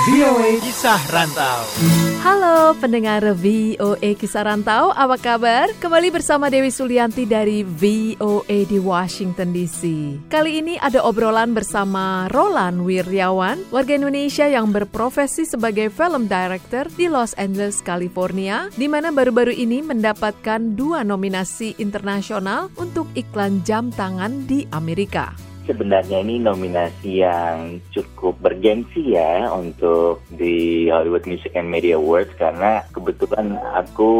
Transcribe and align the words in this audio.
VOA 0.00 0.56
Kisah 0.64 1.02
Rantau. 1.12 1.60
Halo 2.24 2.72
pendengar 2.80 3.20
VOA 3.36 4.16
Kisah 4.16 4.48
Rantau, 4.48 4.96
apa 4.96 5.20
kabar? 5.20 5.68
Kembali 5.76 6.08
bersama 6.08 6.48
Dewi 6.48 6.72
Sulianti 6.72 7.28
dari 7.28 7.60
VOA 7.60 8.64
di 8.64 8.80
Washington 8.80 9.52
DC. 9.52 9.82
Kali 10.32 10.64
ini 10.64 10.80
ada 10.80 11.04
obrolan 11.04 11.52
bersama 11.52 12.32
Roland 12.32 12.80
Wiryawan, 12.80 13.68
warga 13.68 13.92
Indonesia 13.92 14.48
yang 14.48 14.72
berprofesi 14.72 15.44
sebagai 15.44 15.92
film 15.92 16.32
director 16.32 16.88
di 16.96 17.12
Los 17.12 17.36
Angeles, 17.36 17.84
California, 17.84 18.72
di 18.72 18.88
mana 18.88 19.12
baru-baru 19.12 19.52
ini 19.52 19.84
mendapatkan 19.84 20.80
dua 20.80 21.04
nominasi 21.04 21.76
internasional 21.76 22.72
untuk 22.80 23.04
iklan 23.12 23.60
jam 23.68 23.92
tangan 23.92 24.48
di 24.48 24.64
Amerika 24.72 25.49
sebenarnya 25.70 26.18
ini 26.26 26.42
nominasi 26.42 27.22
yang 27.22 27.78
cukup 27.94 28.34
bergengsi 28.42 29.14
ya 29.14 29.46
untuk 29.54 30.18
di 30.34 30.90
Hollywood 30.90 31.30
Music 31.30 31.54
and 31.54 31.70
Media 31.70 31.94
Awards 31.94 32.34
karena 32.34 32.82
kebetulan 32.90 33.54
aku 33.78 34.10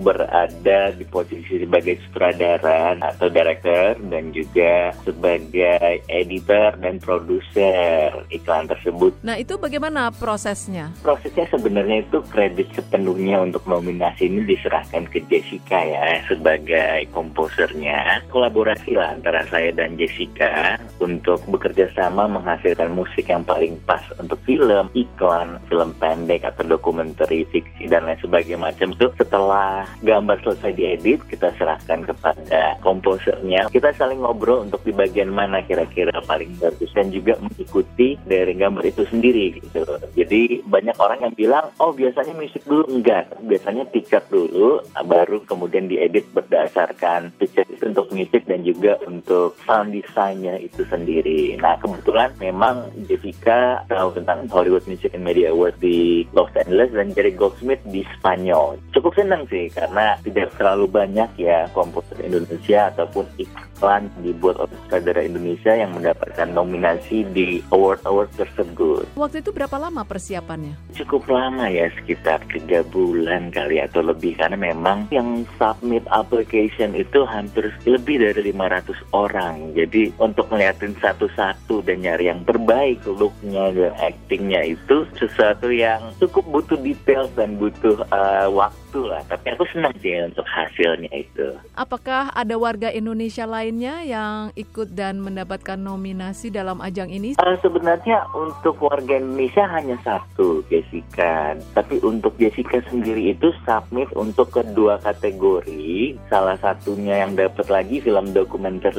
berada 0.00 0.96
di 0.96 1.04
posisi 1.04 1.60
sebagai 1.60 2.00
sutradara 2.08 2.96
atau 3.04 3.28
director 3.28 4.00
dan 4.08 4.32
juga 4.32 4.96
sebagai 5.04 6.00
editor 6.08 6.80
dan 6.80 6.96
produser 6.96 8.24
iklan 8.32 8.64
tersebut. 8.64 9.12
Nah 9.20 9.36
itu 9.36 9.60
bagaimana 9.60 10.08
prosesnya? 10.08 10.88
Prosesnya 11.04 11.44
sebenarnya 11.52 12.08
itu 12.08 12.24
kredit 12.32 12.72
sepenuhnya 12.72 13.44
untuk 13.44 13.68
nominasi 13.68 14.32
ini 14.32 14.48
diserahkan 14.48 15.04
ke 15.12 15.20
Jessica 15.28 15.84
ya 15.84 16.24
sebagai 16.24 17.04
komposernya. 17.12 18.24
Kolaborasi 18.32 18.96
lah 18.96 19.12
antara 19.12 19.44
saya 19.52 19.74
dan 19.76 20.00
Jessica 20.00 20.80
untuk 21.02 21.42
bekerja 21.50 21.90
sama 21.96 22.30
menghasilkan 22.30 22.94
musik 22.94 23.26
yang 23.26 23.42
paling 23.42 23.78
pas 23.88 24.02
untuk 24.20 24.38
film, 24.46 24.90
iklan, 24.94 25.58
film 25.66 25.90
pendek 25.98 26.44
atau 26.44 26.62
dokumenter, 26.64 27.26
fiksi 27.28 27.90
dan 27.90 28.06
lain 28.06 28.18
sebagainya 28.20 28.60
macam 28.60 28.94
itu. 28.94 29.10
Setelah 29.18 29.88
gambar 30.02 30.36
selesai 30.42 30.72
diedit 30.76 31.20
kita 31.26 31.50
serahkan 31.58 32.06
kepada 32.06 32.78
komposernya. 32.84 33.68
Kita 33.72 33.90
saling 33.96 34.22
ngobrol 34.22 34.66
untuk 34.68 34.82
di 34.86 34.92
bagian 34.94 35.32
mana 35.32 35.64
kira-kira 35.64 36.14
paling 36.24 36.54
bagus 36.60 36.90
dan 36.94 37.10
juga 37.10 37.36
mengikuti 37.40 38.16
dari 38.24 38.54
gambar 38.54 38.84
itu 38.86 39.02
sendiri 39.08 39.58
gitu. 39.58 39.82
Jadi 40.14 40.62
banyak 40.64 40.96
orang 41.00 41.26
yang 41.26 41.34
bilang 41.34 41.66
oh 41.80 41.90
biasanya 41.90 42.36
musik 42.36 42.62
dulu. 42.68 42.86
Enggak. 42.88 43.34
Biasanya 43.42 43.88
picture 43.90 44.24
dulu 44.28 44.84
baru 45.04 45.42
kemudian 45.44 45.90
diedit 45.90 46.28
berdasarkan 46.30 47.34
picture 47.36 47.66
untuk 47.82 48.08
musik 48.14 48.44
dan 48.46 48.62
juga 48.62 49.00
untuk 49.04 49.56
sound 49.64 49.92
desainnya 49.96 50.56
itu 50.60 50.83
sendiri. 50.88 51.56
Nah 51.60 51.76
kebetulan 51.80 52.30
memang 52.40 52.88
Jessica 53.08 53.82
tahu 53.88 54.14
tentang 54.16 54.46
Hollywood 54.48 54.84
Music 54.88 55.12
and 55.12 55.24
Media 55.24 55.50
Awards 55.50 55.78
di 55.80 56.24
Los 56.36 56.52
Angeles 56.54 56.92
dan 56.92 57.12
Jerry 57.12 57.32
Goldsmith 57.34 57.82
di 57.88 58.06
Spanyol. 58.18 58.80
Cukup 58.94 59.14
senang 59.16 59.44
sih 59.48 59.68
karena 59.72 60.16
tidak 60.22 60.54
terlalu 60.56 60.86
banyak 60.90 61.30
ya 61.40 61.66
komposer 61.72 62.18
Indonesia 62.20 62.90
ataupun 62.94 63.26
iklan 63.36 64.08
dibuat 64.22 64.60
oleh 64.60 64.74
sutradara 64.84 65.22
Indonesia 65.24 65.72
yang 65.74 65.92
mendapatkan 65.96 66.48
nominasi 66.50 67.26
di 67.34 67.60
award-award 67.70 68.30
tersebut. 68.38 69.04
Waktu 69.18 69.42
itu 69.42 69.50
berapa 69.50 69.76
lama 69.76 70.02
persiapannya? 70.06 70.94
Cukup 70.94 71.26
lama 71.28 71.66
ya 71.68 71.90
sekitar 71.98 72.42
tiga 72.50 72.86
bulan 72.86 73.50
kali 73.50 73.82
atau 73.82 74.00
lebih 74.04 74.38
karena 74.38 74.56
memang 74.56 75.10
yang 75.10 75.42
submit 75.58 76.06
application 76.10 76.94
itu 76.94 77.26
hampir 77.26 77.70
lebih 77.84 78.22
dari 78.22 78.54
500 78.54 78.94
orang. 79.10 79.74
Jadi 79.74 80.14
untuk 80.18 80.48
ngeliatin 80.64 80.96
satu-satu 80.96 81.53
dan 81.84 82.02
nyari 82.02 82.28
yang 82.28 82.42
terbaik 82.42 83.00
looknya 83.06 83.70
dan 83.70 83.92
actingnya 84.00 84.74
itu 84.74 85.06
sesuatu 85.14 85.70
yang 85.70 86.12
cukup 86.18 86.44
butuh 86.50 86.78
detail 86.80 87.30
dan 87.38 87.56
butuh 87.56 88.02
uh, 88.10 88.48
waktu 88.50 89.00
lah. 89.06 89.22
Tapi 89.26 89.54
aku 89.54 89.64
senang 89.70 89.94
sih 90.02 90.14
untuk 90.22 90.46
hasilnya 90.46 91.10
itu. 91.14 91.54
Apakah 91.74 92.30
ada 92.34 92.54
warga 92.58 92.90
Indonesia 92.90 93.46
lainnya 93.46 94.02
yang 94.02 94.50
ikut 94.58 94.92
dan 94.94 95.22
mendapatkan 95.22 95.78
nominasi 95.78 96.50
dalam 96.50 96.82
ajang 96.82 97.10
ini? 97.10 97.38
Uh, 97.38 97.58
sebenarnya 97.62 98.26
untuk 98.34 98.78
warga 98.82 99.18
Indonesia 99.18 99.66
hanya 99.70 99.98
satu, 100.02 100.62
Jessica. 100.66 101.58
Tapi 101.74 102.02
untuk 102.02 102.34
Jessica 102.38 102.82
sendiri 102.90 103.34
itu 103.34 103.50
submit 103.62 104.10
untuk 104.14 104.50
kedua 104.54 104.98
kategori. 105.02 106.18
Salah 106.30 106.58
satunya 106.58 107.22
yang 107.26 107.38
dapat 107.38 107.66
lagi 107.70 108.02
film 108.02 108.30
dokumenter 108.34 108.94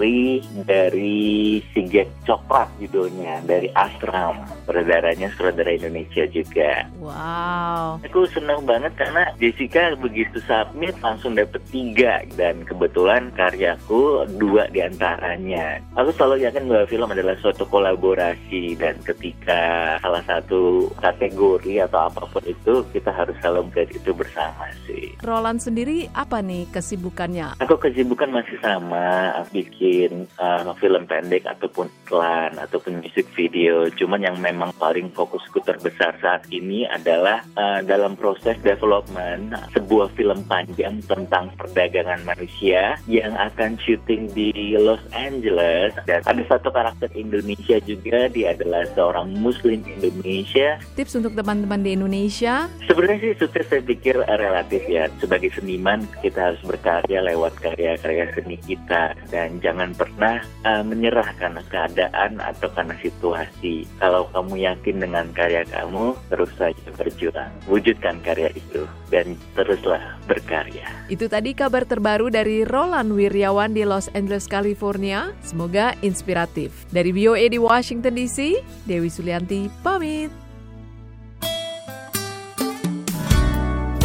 dari 0.65 1.63
Sigek 1.71 2.07
Coklat 2.55 2.71
judulnya 2.79 3.43
dari 3.43 3.67
Astram. 3.75 4.47
Saudaranya 4.65 5.29
saudara 5.37 5.71
Indonesia 5.71 6.25
juga. 6.29 6.89
Wow. 6.97 8.01
Aku 8.05 8.25
senang 8.33 8.65
banget 8.65 8.93
karena 8.97 9.29
Jessica 9.37 9.93
begitu 9.97 10.41
submit 10.43 10.97
langsung 10.99 11.37
dapet 11.37 11.61
tiga 11.69 12.25
dan 12.33 12.65
kebetulan 12.65 13.29
karyaku 13.37 14.25
dua 14.35 14.67
di 14.73 14.81
antaranya. 14.81 15.79
Aku 15.95 16.09
selalu 16.15 16.47
yakin 16.49 16.65
bahwa 16.65 16.85
film 16.89 17.09
adalah 17.11 17.35
suatu 17.39 17.67
kolaborasi 17.69 18.75
dan 18.79 18.97
ketika 19.05 19.95
salah 20.01 20.23
satu 20.25 20.89
kategori 20.97 21.85
atau 21.85 22.09
apa 22.09 22.25
pun 22.27 22.43
itu 22.47 22.81
kita 22.91 23.11
harus 23.13 23.37
celebrate 23.43 23.93
itu 23.93 24.11
bersama 24.11 24.71
sih. 24.89 25.13
Roland 25.21 25.61
sendiri 25.61 26.09
apa 26.17 26.41
nih 26.41 26.71
kesibukannya? 26.73 27.59
Aku 27.61 27.77
kesibukan 27.77 28.31
masih 28.33 28.57
sama, 28.63 29.31
bikin 29.53 30.25
uh, 30.41 30.73
film 30.81 31.03
pendek 31.05 31.45
ataupun 31.45 31.91
iklan 32.05 32.57
ataupun 32.57 33.03
musik 33.03 33.27
video. 33.35 33.87
Cuman 33.93 34.23
yang 34.23 34.37
memang 34.39 34.54
paling 34.77 35.09
fokusku 35.11 35.63
terbesar 35.66 36.16
saat 36.21 36.45
ini 36.53 36.85
adalah 36.85 37.41
uh, 37.57 37.81
dalam 37.81 38.13
proses 38.13 38.55
development 38.61 39.55
sebuah 39.73 40.13
film 40.13 40.45
panjang 40.45 41.01
tentang 41.09 41.49
perdagangan 41.57 42.21
manusia 42.27 42.99
yang 43.09 43.33
akan 43.35 43.79
syuting 43.81 44.29
di 44.31 44.77
Los 44.77 45.01
Angeles 45.16 45.97
dan 46.05 46.21
ada 46.23 46.43
satu 46.45 46.69
karakter 46.69 47.09
Indonesia 47.17 47.81
juga 47.81 48.29
dia 48.29 48.53
adalah 48.53 48.85
seorang 48.93 49.33
Muslim 49.41 49.81
Indonesia. 49.88 50.77
Tips 50.93 51.17
untuk 51.17 51.33
teman-teman 51.33 51.81
di 51.81 51.97
Indonesia? 51.97 52.69
Sebenarnya 52.85 53.17
sih 53.31 53.33
sukses 53.41 53.66
saya 53.66 53.81
pikir 53.81 54.22
relatif 54.22 54.85
ya. 54.85 55.09
Sebagai 55.17 55.49
seniman 55.57 56.05
kita 56.22 56.53
harus 56.53 56.61
berkarya 56.61 57.25
lewat 57.25 57.57
karya-karya 57.57 58.29
seni 58.37 58.57
kita 58.61 59.17
dan 59.33 59.57
jangan 59.59 59.97
pernah 59.97 60.45
uh, 60.67 60.83
menyerah 60.85 61.29
karena 61.41 61.61
keadaan 61.66 62.37
atau 62.37 62.69
karena 62.69 62.93
situasi. 63.01 63.89
Kalau 63.97 64.29
kamu 64.29 64.44
yakin 64.53 65.01
dengan 65.01 65.25
karya 65.33 65.66
kamu, 65.66 66.13
terus 66.29 66.51
saja 66.59 66.88
berjuang. 66.94 67.50
Wujudkan 67.66 68.22
karya 68.22 68.53
itu 68.53 68.85
dan 69.09 69.33
teruslah 69.57 70.19
berkarya. 70.29 70.85
Itu 71.09 71.25
tadi 71.25 71.57
kabar 71.57 71.89
terbaru 71.89 72.29
dari 72.29 72.61
Roland 72.61 73.09
Wiryawan 73.17 73.73
di 73.73 73.81
Los 73.81 74.11
Angeles, 74.13 74.45
California. 74.45 75.34
Semoga 75.41 75.97
inspiratif. 76.05 76.85
Dari 76.94 77.09
VOA 77.09 77.50
di 77.50 77.57
Washington 77.57 78.13
DC, 78.13 78.61
Dewi 78.85 79.09
Sulianti 79.09 79.72
pamit. 79.81 80.29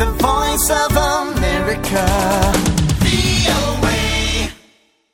The 0.00 0.08
Voice 0.16 0.68
of 0.72 0.96
America. 0.96 2.79